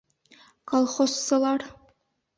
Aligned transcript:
Колхозсылар: 0.69 1.61